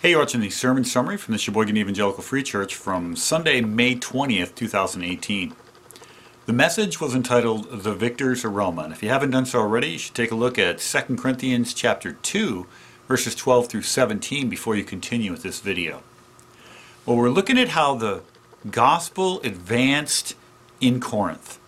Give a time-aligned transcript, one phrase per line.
[0.00, 3.96] Hey, you're watching the sermon summary from the Sheboygan Evangelical Free Church from Sunday, May
[3.96, 5.56] 20th, 2018.
[6.46, 9.98] The message was entitled The Victor's Aroma, and if you haven't done so already, you
[9.98, 12.64] should take a look at 2 Corinthians chapter 2,
[13.08, 16.04] verses 12 through 17 before you continue with this video.
[17.04, 18.22] Well, we're looking at how the
[18.70, 20.36] gospel advanced
[20.80, 21.58] in Corinth.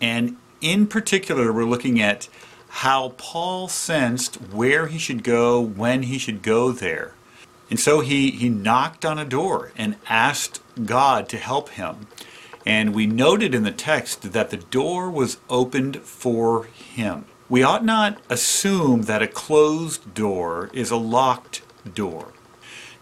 [0.00, 2.30] And in particular, we're looking at
[2.68, 7.12] how Paul sensed where he should go, when he should go there.
[7.70, 12.06] And so he, he knocked on a door and asked God to help him.
[12.64, 17.26] And we noted in the text that the door was opened for him.
[17.48, 21.62] We ought not assume that a closed door is a locked
[21.94, 22.32] door.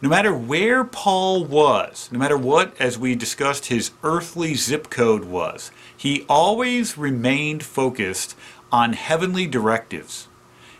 [0.03, 5.25] No matter where Paul was, no matter what, as we discussed, his earthly zip code
[5.25, 8.37] was, he always remained focused
[8.71, 10.29] on heavenly directives.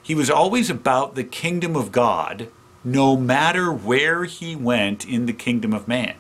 [0.03, 2.49] He was always about the kingdom of God
[2.85, 6.15] no matter where he went in the kingdom of man.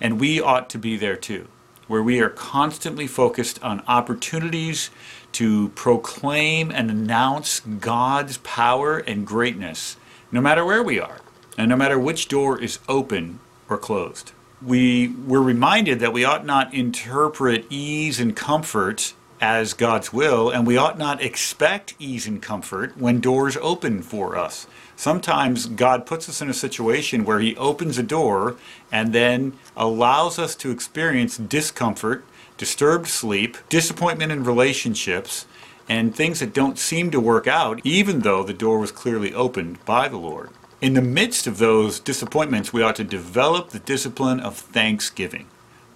[0.00, 1.48] And we ought to be there too,
[1.88, 4.90] where we are constantly focused on opportunities
[5.32, 9.96] to proclaim and announce God's power and greatness,
[10.30, 11.18] no matter where we are,
[11.58, 14.30] and no matter which door is open or closed.
[14.62, 20.66] We were reminded that we ought not interpret ease and comfort as God's will, and
[20.66, 24.66] we ought not expect ease and comfort when doors open for us.
[24.96, 28.56] Sometimes God puts us in a situation where He opens a door
[28.92, 32.24] and then allows us to experience discomfort,
[32.56, 35.46] disturbed sleep, disappointment in relationships,
[35.88, 39.84] and things that don't seem to work out, even though the door was clearly opened
[39.84, 40.50] by the Lord.
[40.80, 45.46] In the midst of those disappointments, we ought to develop the discipline of thanksgiving.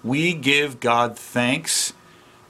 [0.02, 1.92] We give God thanks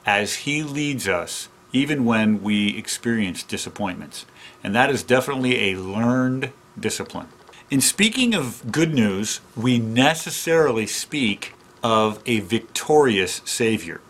[0.09, 4.25] as He leads us, even when we experience disappointments.
[4.65, 6.51] And that is definitely a learned
[6.81, 7.29] discipline.
[7.71, 14.01] In speaking of good news, we necessarily speak of a victorious Savior.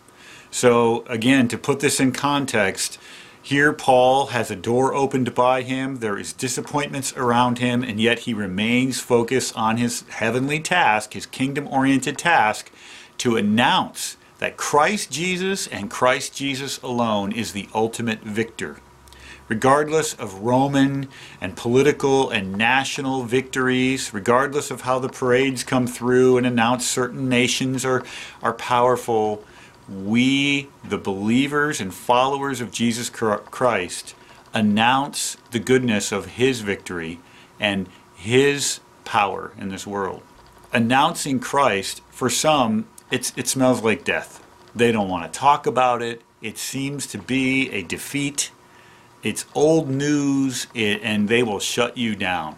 [0.53, 2.99] So, again, to put this in context,
[3.43, 8.21] here Paul has a door opened by him, there is disappointments around him, and yet
[8.21, 12.71] he remains focused on his heavenly task, his kingdom oriented task,
[13.19, 18.81] to announce that Christ Jesus and Christ Jesus alone is the ultimate victor.
[19.49, 21.09] Regardless of Roman
[21.41, 27.29] and political and national victories, regardless of how the parades come through and announce certain
[27.29, 28.05] nations are,
[28.43, 29.43] are powerful,
[29.89, 34.15] we, the believers and followers of Jesus Christ,
[34.53, 37.19] announce the goodness of His victory
[37.59, 40.23] and His power in this world.
[40.75, 44.45] Announcing Christ, for some, it's, it smells like death.
[44.75, 46.23] They don't want to talk about it.
[46.43, 48.51] It seems to be a defeat.
[49.23, 52.57] It's old news, it, and they will shut you down.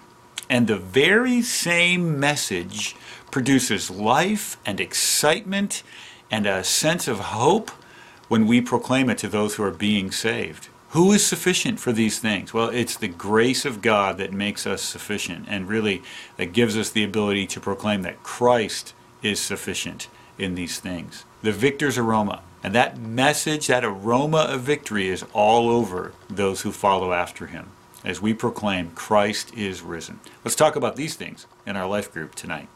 [0.49, 2.97] And the very same message
[3.31, 5.83] produces life and excitement
[6.31, 7.71] and a sense of hope
[8.29, 10.69] when we proclaim it to those who are being saved.
[10.91, 12.53] Who is sufficient for these things?
[12.53, 16.03] Well, it's the grace of God that makes us sufficient and really
[16.37, 20.09] that gives us the ability to proclaim that Christ is sufficient
[20.41, 21.25] in these things.
[21.43, 22.43] The victor's aroma.
[22.63, 27.71] And that message, that aroma of victory is all over those who follow after him
[28.05, 30.21] as we proclaim Christ is risen.
[30.45, 32.69] Let's talk about these things in our life group tonight.